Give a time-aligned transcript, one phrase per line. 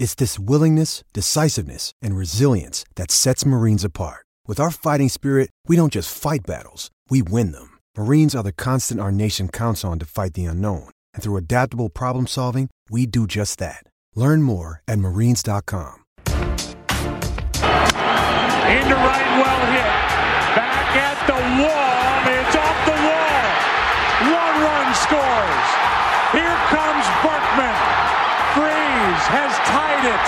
[0.00, 4.24] It's this willingness, decisiveness, and resilience that sets Marines apart.
[4.46, 7.76] With our fighting spirit, we don't just fight battles, we win them.
[7.98, 10.88] Marines are the constant our nation counts on to fight the unknown.
[11.12, 13.84] And through adaptable problem solving, we do just that.
[14.16, 16.04] Learn more at marines.com.
[16.16, 16.40] Into
[18.96, 19.84] right, well hit.
[20.56, 22.24] Back at the wall.
[22.24, 24.32] It's off the wall.
[24.32, 25.79] One run scores.
[29.30, 30.26] Has tied it.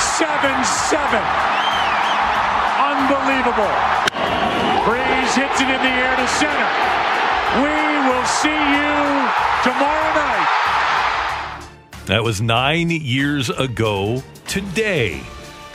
[0.00, 1.22] 7 7.
[2.80, 3.72] Unbelievable.
[4.84, 6.68] Freese hits it in the air to center.
[7.60, 7.76] We
[8.08, 8.92] will see you
[9.62, 10.48] tomorrow night.
[12.06, 15.22] That was nine years ago today.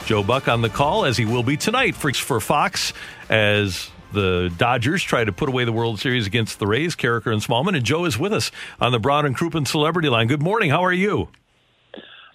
[0.05, 2.93] Joe Buck on the call, as he will be tonight for, Fox,
[3.29, 7.41] as the Dodgers try to put away the World Series against the Rays, Karraker and
[7.41, 7.75] Smallman.
[7.75, 10.27] And Joe is with us on the Brown and Crouppen Celebrity Line.
[10.27, 10.69] Good morning.
[10.69, 11.29] How are you?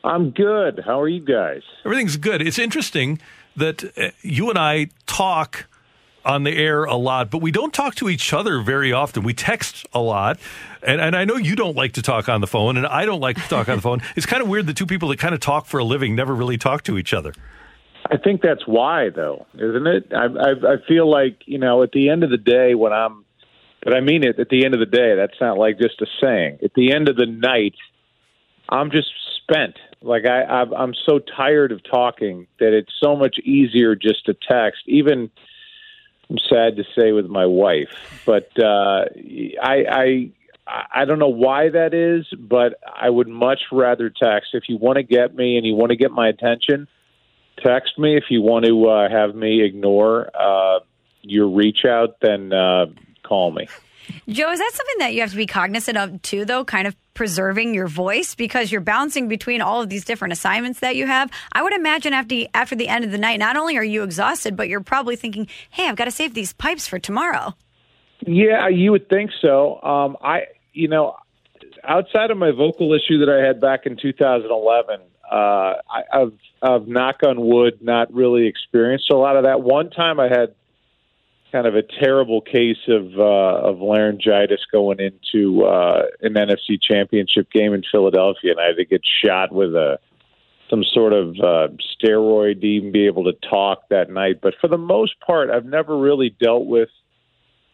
[0.05, 0.83] I'm good.
[0.85, 1.63] How are you guys?
[1.85, 2.43] Everything's good.
[2.43, 3.21] It's interesting
[3.57, 5.67] that uh, you and I talk
[6.25, 9.23] on the air a lot, but we don't talk to each other very often.
[9.23, 10.39] We text a lot.
[10.83, 13.21] And, and I know you don't like to talk on the phone, and I don't
[13.21, 14.03] like to talk on the phone.
[14.17, 16.35] It's kind of weird the two people that kind of talk for a living never
[16.35, 17.33] really talk to each other.
[18.07, 20.13] I think that's why, though, isn't it?
[20.13, 23.25] I, I, I feel like you know, at the end of the day, when I'm,
[23.83, 24.39] but I mean it.
[24.39, 26.59] At the end of the day, that's not like just a saying.
[26.63, 27.75] At the end of the night,
[28.69, 29.09] I'm just
[29.43, 29.77] spent.
[30.03, 34.35] Like I, I've, I'm so tired of talking that it's so much easier just to
[34.35, 34.83] text.
[34.87, 35.31] Even
[36.31, 39.05] I'm sad to say with my wife, but uh,
[39.63, 40.31] I, I
[40.67, 44.51] I don't know why that is, but I would much rather text.
[44.55, 46.89] If you want to get me and you want to get my attention,
[47.59, 48.17] text me.
[48.17, 50.81] If you want to uh, have me ignore uh,
[51.23, 52.87] your reach out, then uh,
[53.23, 53.69] call me.
[54.29, 56.97] Joe, is that something that you have to be cognizant of too, though, kind of
[57.15, 61.31] preserving your voice because you're bouncing between all of these different assignments that you have?
[61.53, 64.57] I would imagine after after the end of the night, not only are you exhausted,
[64.57, 67.55] but you're probably thinking, hey, I've got to save these pipes for tomorrow.
[68.27, 69.83] Yeah, you would think so.
[69.83, 70.43] Um, I,
[70.73, 71.17] you know,
[71.85, 75.75] outside of my vocal issue that I had back in 2011, uh, I,
[76.13, 76.33] I've,
[76.63, 79.63] I've knock on wood, not really experienced a lot of that.
[79.63, 80.55] One time I had
[81.53, 87.51] kind of a terrible case of uh, of laryngitis going into uh, an NFC Championship
[87.53, 89.99] game in Philadelphia, and I had to get shot with a
[90.71, 94.41] some sort of uh, steroid to even be able to talk that night.
[94.41, 96.89] But for the most part, I've never really dealt with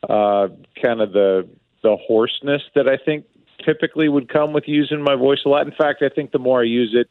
[0.02, 0.48] uh,
[0.82, 1.48] kind of the
[1.84, 3.26] the hoarseness that I think
[3.64, 5.66] typically would come with using my voice a lot.
[5.66, 7.08] In fact, I think the more I use it,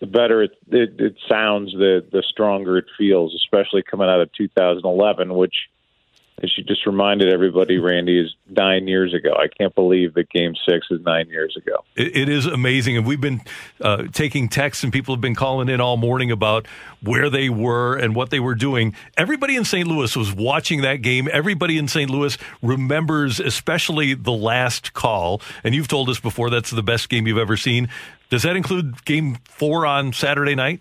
[0.00, 4.32] the better it, it, it sounds, the the stronger it feels, especially coming out of
[4.32, 5.54] 2011, which
[6.42, 9.34] as you just reminded everybody, Randy, is nine years ago.
[9.34, 11.84] I can't believe that Game Six is nine years ago.
[11.96, 13.40] it, it is amazing, and we've been
[13.80, 16.66] uh, taking texts, and people have been calling in all morning about
[17.02, 18.94] where they were and what they were doing.
[19.16, 19.86] Everybody in St.
[19.86, 21.28] Louis was watching that game.
[21.32, 22.10] Everybody in St.
[22.10, 25.40] Louis remembers, especially the last call.
[25.62, 27.88] And you've told us before that's the best game you've ever seen.
[28.30, 30.80] Does that include Game Four on Saturday night?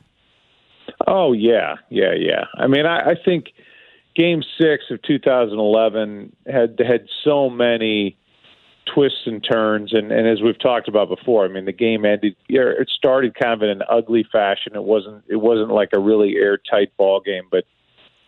[1.08, 2.46] Oh yeah, yeah, yeah.
[2.56, 3.54] I mean, I, I think
[4.16, 8.18] Game Six of 2011 had had so many
[8.94, 12.36] twists and turns, and, and as we've talked about before, I mean, the game ended.
[12.50, 14.76] It started kind of in an ugly fashion.
[14.76, 15.24] It wasn't.
[15.28, 17.66] It wasn't like a really airtight ball game, but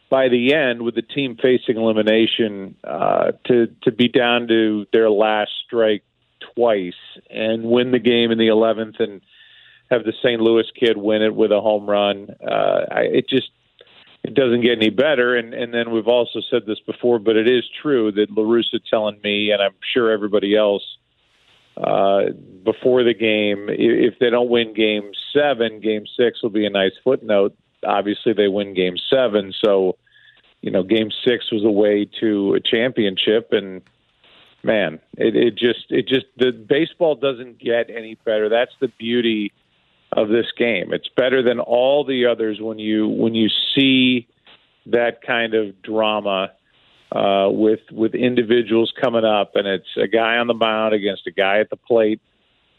[0.09, 5.09] by the end, with the team facing elimination, uh, to to be down to their
[5.09, 6.03] last strike
[6.55, 6.93] twice
[7.29, 9.21] and win the game in the 11th and
[9.89, 10.41] have the St.
[10.41, 12.27] Louis kid win it with a home run.
[12.45, 13.49] Uh, I, it just
[14.23, 15.35] it doesn't get any better.
[15.35, 18.79] And and then we've also said this before, but it is true that La Russa
[18.89, 20.83] telling me, and I'm sure everybody else
[21.77, 22.31] uh,
[22.63, 26.93] before the game, if they don't win Game Seven, Game Six will be a nice
[27.03, 27.55] footnote.
[27.85, 29.97] Obviously, they win Game Seven, so
[30.61, 33.81] you know Game Six was a way to a championship and
[34.63, 38.49] man, it, it just it just the baseball doesn't get any better.
[38.49, 39.51] That's the beauty
[40.15, 40.93] of this game.
[40.93, 44.27] It's better than all the others when you when you see
[44.87, 46.51] that kind of drama
[47.11, 51.31] uh, with with individuals coming up, and it's a guy on the mound against a
[51.31, 52.21] guy at the plate.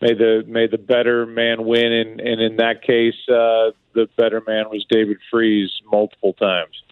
[0.01, 4.43] may the may the better man win, and, and in that case, uh, the better
[4.47, 6.83] man was David Freese multiple times.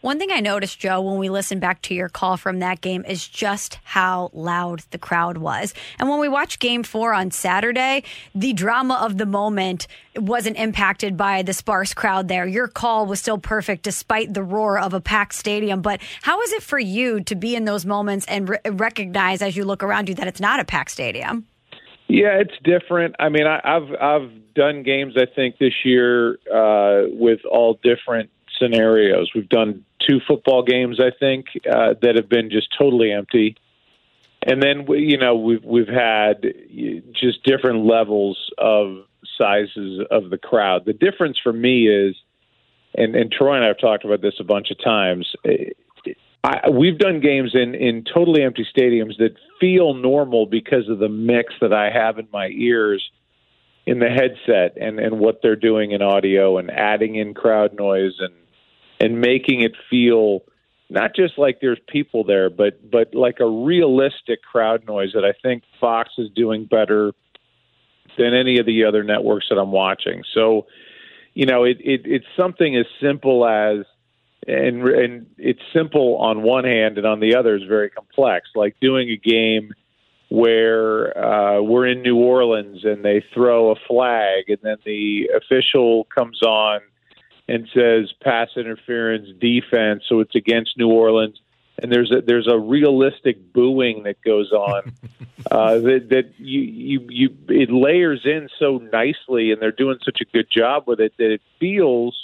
[0.00, 3.04] One thing I noticed, Joe, when we listened back to your call from that game
[3.06, 5.74] is just how loud the crowd was.
[5.98, 8.04] And when we watched game four on Saturday,
[8.34, 9.86] the drama of the moment
[10.16, 12.46] wasn't impacted by the sparse crowd there.
[12.46, 15.82] Your call was still perfect despite the roar of a packed stadium.
[15.82, 19.54] But how is it for you to be in those moments and re- recognize as
[19.54, 21.46] you look around you that it's not a packed stadium?
[22.08, 23.16] Yeah, it's different.
[23.20, 28.30] I mean, I, I've I've done games I think this year uh, with all different
[28.60, 29.30] scenarios.
[29.34, 33.56] We've done two football games, I think, uh, that have been just totally empty.
[34.42, 36.46] And then you know we've we've had
[37.12, 39.04] just different levels of
[39.36, 40.84] sizes of the crowd.
[40.86, 42.16] The difference for me is,
[42.94, 45.30] and, and Troy and I have talked about this a bunch of times.
[46.42, 51.08] I, we've done games in in totally empty stadiums that feel normal because of the
[51.10, 53.10] mix that I have in my ears
[53.86, 58.14] in the headset and and what they're doing in audio and adding in crowd noise
[58.20, 58.32] and
[59.00, 60.44] and making it feel
[60.90, 65.32] not just like there's people there, but but like a realistic crowd noise that I
[65.42, 67.12] think Fox is doing better
[68.18, 70.24] than any of the other networks that I'm watching.
[70.34, 70.66] So,
[71.32, 73.86] you know, it, it it's something as simple as
[74.46, 78.48] and and it's simple on one hand, and on the other is very complex.
[78.54, 79.72] Like doing a game
[80.28, 86.04] where uh, we're in New Orleans and they throw a flag, and then the official
[86.16, 86.80] comes on
[87.50, 91.36] and says pass interference defense, so it's against New Orleans.
[91.82, 94.92] And there's a there's a realistic booing that goes on
[95.50, 100.20] uh, that that you you you it layers in so nicely, and they're doing such
[100.20, 102.16] a good job with it that it feels.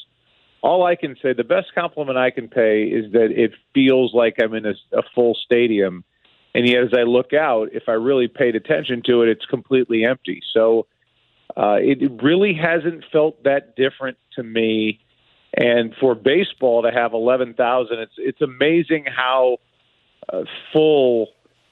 [0.62, 4.36] All I can say, the best compliment I can pay is that it feels like
[4.42, 6.04] I'm in a, a full stadium,
[6.54, 10.04] and yet as I look out, if I really paid attention to it, it's completely
[10.04, 10.42] empty.
[10.52, 10.86] So
[11.56, 15.00] uh, it really hasn't felt that different to me
[15.56, 19.58] and for baseball to have 11,000, it's it's amazing how
[20.32, 20.42] uh,
[20.72, 21.28] full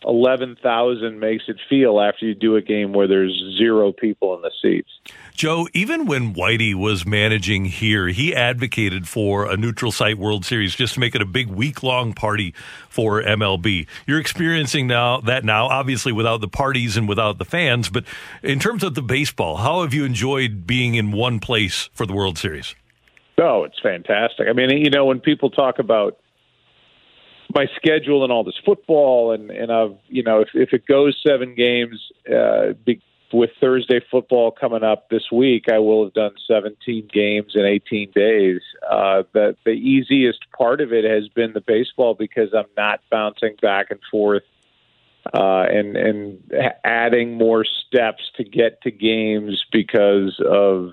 [0.07, 4.51] 11,000 makes it feel after you do a game where there's zero people in the
[4.61, 4.91] seats.
[5.35, 10.75] Joe, even when Whitey was managing here, he advocated for a neutral site World Series
[10.75, 12.55] just to make it a big week long party
[12.89, 13.87] for MLB.
[14.07, 18.05] You're experiencing now that now, obviously without the parties and without the fans, but
[18.43, 22.13] in terms of the baseball, how have you enjoyed being in one place for the
[22.13, 22.75] World Series?
[23.39, 24.49] Oh, it's fantastic.
[24.49, 26.19] I mean, you know, when people talk about
[27.55, 31.21] my schedule and all this football, and and I've you know, if if it goes
[31.27, 32.01] seven games
[32.33, 33.01] uh, be,
[33.33, 38.13] with Thursday football coming up this week, I will have done 17 games in 18
[38.13, 38.61] days.
[38.89, 43.57] Uh, the the easiest part of it has been the baseball because I'm not bouncing
[43.61, 44.45] back and forth
[45.33, 46.53] uh, and and
[46.85, 50.93] adding more steps to get to games because of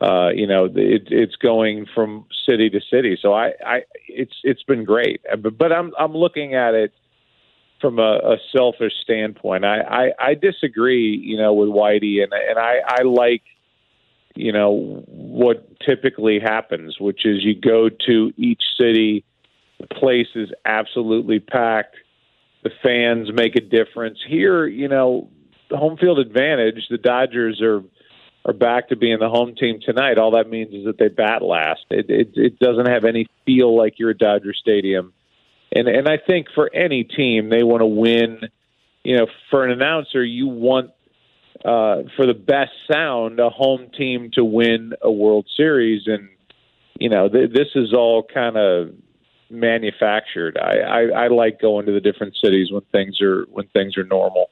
[0.00, 3.18] uh, you know, it, it's going from city to city.
[3.20, 6.92] So I, I, it's it's been great, uh, but, but I'm I'm looking at it
[7.80, 9.64] from a, a selfish standpoint.
[9.64, 13.42] I, I I disagree, you know, with Whitey, and and I I like,
[14.34, 19.24] you know, what typically happens, which is you go to each city,
[19.80, 21.96] the place is absolutely packed,
[22.62, 24.18] the fans make a difference.
[24.26, 25.28] Here, you know,
[25.70, 27.82] the home field advantage, the Dodgers are
[28.48, 31.42] are back to being the home team tonight, all that means is that they bat
[31.42, 31.84] last.
[31.90, 35.12] It, it, it doesn't have any feel like you're a Dodger Stadium,
[35.70, 38.40] and and I think for any team they want to win.
[39.04, 40.90] You know, for an announcer, you want
[41.62, 46.30] uh, for the best sound a home team to win a World Series, and
[46.98, 48.94] you know th- this is all kind of
[49.50, 50.58] manufactured.
[50.58, 54.04] I, I, I like going to the different cities when things are when things are
[54.04, 54.48] normal.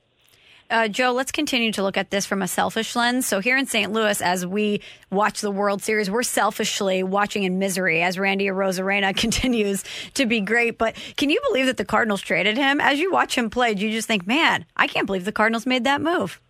[0.69, 3.27] Uh, Joe, let's continue to look at this from a selfish lens.
[3.27, 3.93] So, here in St.
[3.93, 4.81] Louis, as we
[5.11, 10.41] watch the World Series, we're selfishly watching in misery as Randy Arozarena continues to be
[10.41, 10.79] great.
[10.79, 12.81] But can you believe that the Cardinals traded him?
[12.81, 15.67] As you watch him play, do you just think, man, I can't believe the Cardinals
[15.67, 16.41] made that move?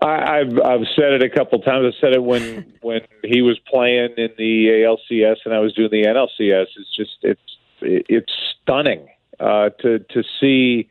[0.00, 1.94] I, I've I've said it a couple times.
[1.94, 5.90] I said it when when he was playing in the ALCS and I was doing
[5.90, 6.66] the NLCS.
[6.76, 7.40] It's just it's
[7.80, 8.32] it's
[8.62, 9.08] stunning
[9.40, 10.88] uh, to to see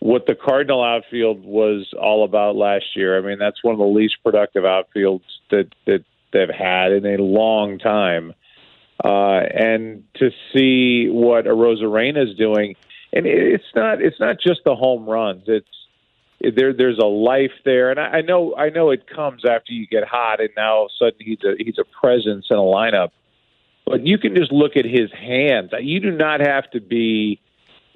[0.00, 3.18] what the Cardinal outfield was all about last year.
[3.18, 7.22] I mean, that's one of the least productive outfields that that they've had in a
[7.22, 8.34] long time.
[9.04, 12.76] Uh, and to see what Arozarena is doing,
[13.12, 15.44] and it's not it's not just the home runs.
[15.46, 15.66] It's
[16.40, 16.72] there.
[16.72, 20.04] There's a life there, and I, I know I know it comes after you get
[20.04, 23.10] hot, and now all of a sudden he's a he's a presence in a lineup.
[23.84, 25.70] But you can just look at his hands.
[25.80, 27.40] You do not have to be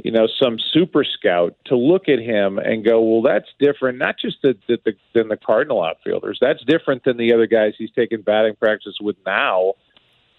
[0.04, 3.98] you know, some super scout to look at him and go, well, that's different.
[3.98, 6.38] Not just the, the, the, than the Cardinal outfielders.
[6.40, 9.74] That's different than the other guys he's taking batting practice with now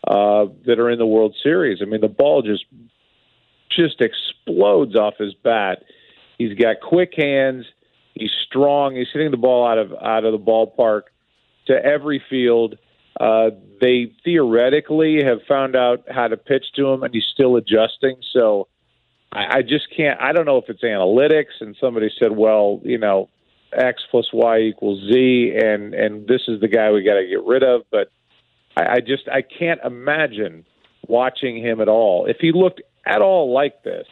[0.08, 1.80] uh, that are in the World Series.
[1.82, 2.65] I mean, the ball just
[3.70, 5.84] just explodes off his bat.
[6.38, 7.65] He's got quick hands.
[8.13, 8.96] He's strong.
[8.96, 11.03] He's hitting the ball out of out of the ballpark
[11.68, 12.77] to every field.
[13.20, 18.18] Uh, they theoretically have found out how to pitch to him, and he's still adjusting.
[18.34, 18.68] So
[19.32, 20.20] I, I just can't.
[20.20, 23.30] I don't know if it's analytics, and somebody said, well, you know,
[23.74, 27.44] X plus Y equals Z, and and this is the guy we got to get
[27.46, 27.84] rid of.
[27.92, 28.12] But
[28.76, 30.66] I, I just I can't imagine
[31.08, 32.26] watching him at all.
[32.26, 34.08] If he looked at all like this,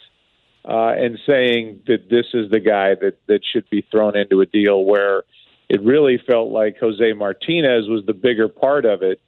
[0.66, 4.46] uh, and saying that this is the guy that that should be thrown into a
[4.46, 5.24] deal where
[5.70, 9.22] it really felt like Jose Martinez was the bigger part of it.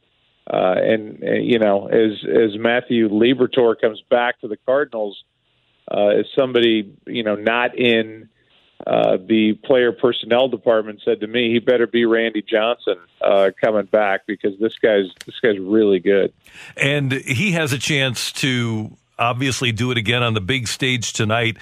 [0.52, 5.24] Uh, and, and you know, as as Matthew Liberatore comes back to the Cardinals,
[5.92, 8.30] uh, as somebody you know not in
[8.88, 13.86] uh, the player personnel department said to me, he better be Randy Johnson uh, coming
[13.86, 16.34] back because this guy's this guy's really good,
[16.78, 21.58] and he has a chance to obviously do it again on the big stage tonight.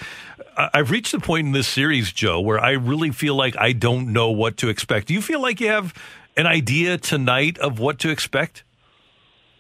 [0.74, 4.12] I've reached the point in this series, Joe, where I really feel like I don't
[4.12, 5.07] know what to expect.
[5.07, 5.93] Do you feel like you have
[6.36, 8.63] an idea tonight of what to expect?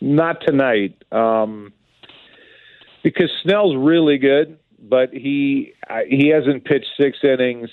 [0.01, 1.01] Not tonight.
[1.11, 1.73] Um,
[3.03, 4.58] because Snell's really good,
[4.89, 5.73] but he
[6.07, 7.69] he hasn't pitched six innings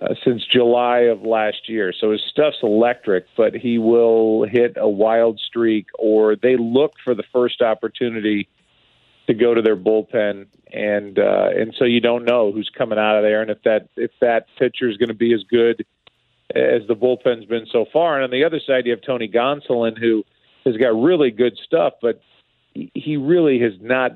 [0.00, 1.92] uh, since July of last year.
[1.98, 7.14] So his stuff's electric, but he will hit a wild streak, or they look for
[7.14, 8.48] the first opportunity
[9.26, 13.16] to go to their bullpen, and uh, and so you don't know who's coming out
[13.16, 15.84] of there, and if that if that pitcher is going to be as good
[16.54, 18.16] as the bullpen's been so far.
[18.16, 20.24] And on the other side, you have Tony Gonsolin, who
[20.64, 22.20] has got really good stuff, but
[22.74, 24.12] he really has not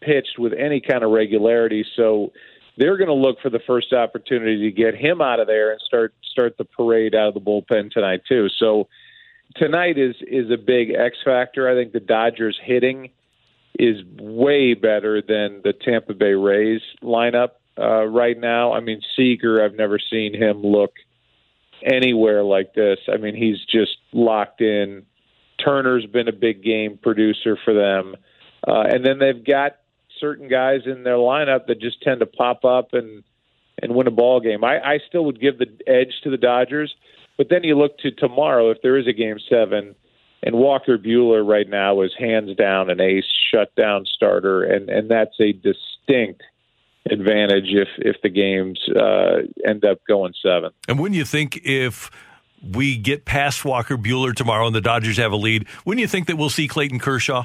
[0.00, 1.84] pitched with any kind of regularity.
[1.96, 2.32] So
[2.78, 5.80] they're going to look for the first opportunity to get him out of there and
[5.80, 8.48] start start the parade out of the bullpen tonight too.
[8.58, 8.88] So
[9.56, 11.68] tonight is is a big X factor.
[11.68, 13.10] I think the Dodgers hitting
[13.78, 18.72] is way better than the Tampa Bay Rays lineup uh, right now.
[18.72, 20.92] I mean Seager, I've never seen him look
[21.82, 22.98] anywhere like this.
[23.12, 25.04] I mean he's just locked in.
[25.64, 28.14] Turner's been a big game producer for them.
[28.66, 29.76] Uh, and then they've got
[30.20, 33.22] certain guys in their lineup that just tend to pop up and
[33.80, 34.64] and win a ball game.
[34.64, 36.94] I, I still would give the edge to the Dodgers,
[37.36, 39.94] but then you look to tomorrow if there is a game seven,
[40.42, 45.38] and Walker Buehler right now is hands down an ace shutdown starter, and and that's
[45.40, 46.42] a distinct
[47.10, 50.70] advantage if if the games uh, end up going seven.
[50.88, 52.10] And when you think if
[52.62, 56.26] we get past Walker Buehler tomorrow and the Dodgers have a lead, when you think
[56.26, 57.44] that we'll see Clayton Kershaw?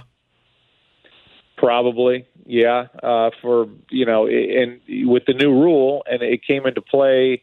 [1.63, 2.88] Probably, yeah.
[3.01, 7.41] Uh, for you know, and with the new rule, and it came into play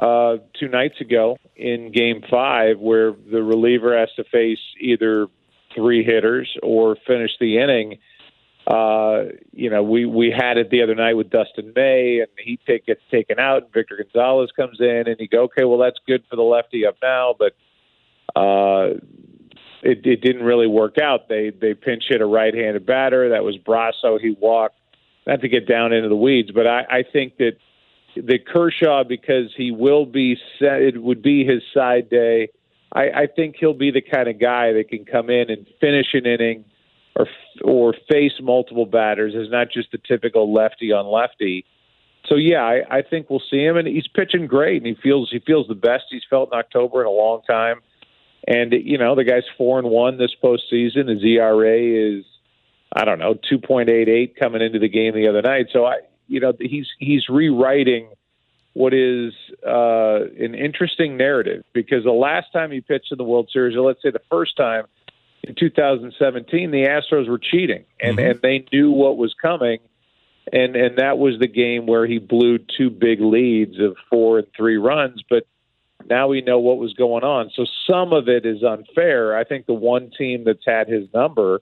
[0.00, 5.28] uh, two nights ago in Game Five, where the reliever has to face either
[5.76, 7.98] three hitters or finish the inning.
[8.66, 12.58] Uh, you know, we we had it the other night with Dustin May, and he
[12.66, 16.00] take, gets taken out, and Victor Gonzalez comes in, and you go, okay, well that's
[16.04, 17.52] good for the lefty up now, but
[18.34, 18.94] uh,
[19.86, 21.28] it, it didn't really work out.
[21.28, 23.30] They they pinch hit a right-handed batter.
[23.30, 24.20] That was Brosseau.
[24.20, 24.78] He walked.
[25.26, 27.56] Not to get down into the weeds, but I, I think that
[28.14, 30.82] the Kershaw because he will be set.
[30.82, 32.50] It would be his side day.
[32.92, 36.14] I, I think he'll be the kind of guy that can come in and finish
[36.14, 36.64] an inning
[37.16, 37.26] or
[37.64, 41.64] or face multiple batters as not just the typical lefty on lefty.
[42.28, 45.30] So yeah, I, I think we'll see him, and he's pitching great, and he feels
[45.30, 47.80] he feels the best he's felt in October in a long time.
[48.46, 51.08] And you know, the guy's four and one this postseason.
[51.08, 52.24] His ERA is
[52.94, 55.66] I don't know two point eight eight coming into the game the other night.
[55.72, 55.98] So I,
[56.28, 58.08] you know, he's he's rewriting
[58.72, 59.32] what is
[59.66, 63.80] uh, an interesting narrative because the last time he pitched in the World Series, or
[63.80, 64.84] let's say the first time
[65.44, 68.30] in 2017, the Astros were cheating and mm-hmm.
[68.30, 69.78] and they knew what was coming.
[70.52, 74.46] And and that was the game where he blew two big leads of four and
[74.56, 75.44] three runs, but
[76.08, 77.50] now we know what was going on.
[77.54, 79.36] So some of it is unfair.
[79.36, 81.60] I think the one team that's had his number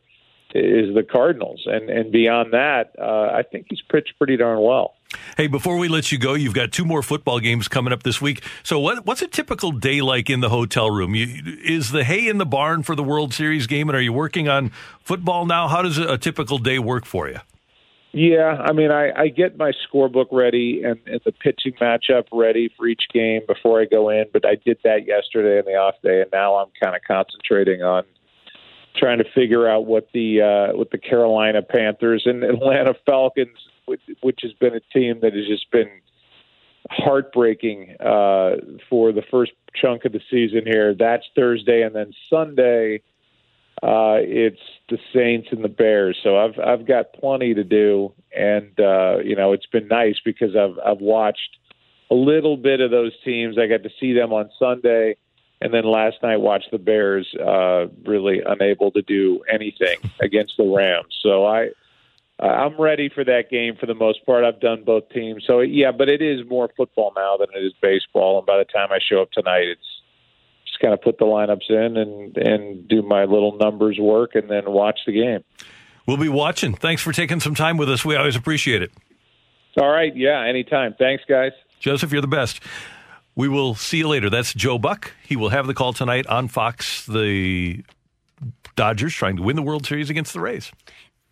[0.54, 4.94] is the Cardinals, and and beyond that, uh, I think he's pitched pretty darn well.
[5.36, 8.20] Hey, before we let you go, you've got two more football games coming up this
[8.20, 8.42] week.
[8.62, 11.14] So, what, what's a typical day like in the hotel room?
[11.14, 14.12] You, is the hay in the barn for the World Series game, and are you
[14.12, 14.70] working on
[15.00, 15.68] football now?
[15.68, 17.38] How does a typical day work for you?
[18.16, 22.72] Yeah, I mean, I, I get my scorebook ready and, and the pitching matchup ready
[22.76, 24.26] for each game before I go in.
[24.32, 27.82] But I did that yesterday in the off day, and now I'm kind of concentrating
[27.82, 28.04] on
[28.96, 34.02] trying to figure out what the uh, what the Carolina Panthers and Atlanta Falcons, which,
[34.20, 35.90] which has been a team that has just been
[36.90, 40.94] heartbreaking uh, for the first chunk of the season here.
[40.94, 43.02] That's Thursday, and then Sunday
[43.84, 46.18] uh, it's the Saints and the Bears.
[46.22, 50.56] So I've I've got plenty to do, and uh, you know it's been nice because
[50.56, 51.58] I've I've watched
[52.10, 53.58] a little bit of those teams.
[53.58, 55.16] I got to see them on Sunday,
[55.60, 60.64] and then last night watched the Bears uh, really unable to do anything against the
[60.64, 61.14] Rams.
[61.22, 61.68] So I
[62.42, 64.44] uh, I'm ready for that game for the most part.
[64.44, 67.74] I've done both teams, so yeah, but it is more football now than it is
[67.82, 68.38] baseball.
[68.38, 69.93] And by the time I show up tonight, it's
[70.74, 74.50] just kind of put the lineups in and and do my little numbers work, and
[74.50, 75.44] then watch the game.
[76.06, 76.74] We'll be watching.
[76.74, 78.04] Thanks for taking some time with us.
[78.04, 78.92] We always appreciate it.
[79.80, 80.94] All right, yeah, anytime.
[80.98, 81.52] Thanks, guys.
[81.80, 82.60] Joseph, you're the best.
[83.36, 84.30] We will see you later.
[84.30, 85.12] That's Joe Buck.
[85.26, 87.04] He will have the call tonight on Fox.
[87.06, 87.82] The
[88.76, 90.70] Dodgers trying to win the World Series against the Rays.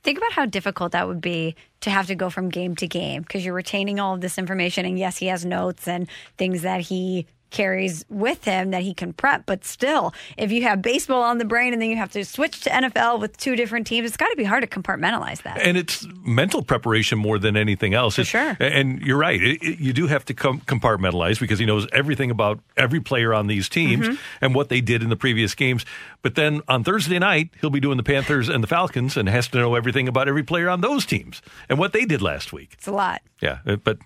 [0.03, 3.23] Think about how difficult that would be to have to go from game to game
[3.23, 4.85] because you're retaining all of this information.
[4.85, 6.09] And yes, he has notes and
[6.39, 9.47] things that he carries with him that he can prep.
[9.47, 12.61] But still, if you have baseball on the brain and then you have to switch
[12.63, 15.59] to NFL with two different teams, it's got to be hard to compartmentalize that.
[15.59, 18.17] And it's mental preparation more than anything else.
[18.17, 18.57] For sure.
[18.59, 19.43] And you're right.
[19.43, 23.33] It, it, you do have to com- compartmentalize because he knows everything about every player
[23.33, 24.17] on these teams mm-hmm.
[24.41, 25.85] and what they did in the previous games.
[26.23, 29.49] But then on Thursday night, he'll be doing the Panthers and the Falcons and has
[29.49, 32.71] to know everything about every player on those teams and what they did last week.
[32.75, 33.23] It's a lot.
[33.41, 33.59] Yeah.
[33.85, 33.99] But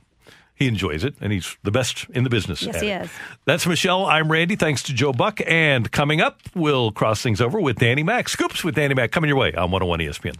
[0.56, 2.62] he enjoys it, and he's the best in the business.
[2.62, 3.02] Yes, he it.
[3.02, 3.10] is.
[3.44, 4.06] That's Michelle.
[4.06, 4.56] I'm Randy.
[4.56, 5.40] Thanks to Joe Buck.
[5.46, 8.28] And coming up, we'll cross things over with Danny Mac.
[8.28, 10.34] Scoops with Danny Mac coming your way on 101 ESPN.